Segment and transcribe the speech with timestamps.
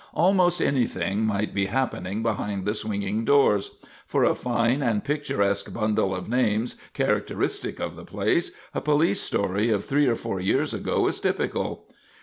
[0.15, 3.75] Almost anything might be happening behind the swinging doors.
[4.07, 9.69] For a fine and picturesque bundle of names characteristic of the place, a police story
[9.69, 11.85] of three or four years ago is typical.